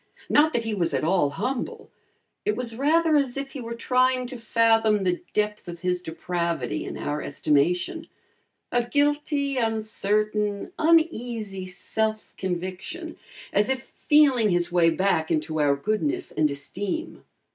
[0.29, 1.91] Not that he was at all humble;
[2.43, 6.83] it was rather as if he were trying to fathom the depth of his depravity
[6.85, 8.07] in our estimation:
[8.71, 13.15] a guilty, uncertain, uneasy, self conviction,
[13.53, 17.23] as if feeling his way back into our goodness and esteem.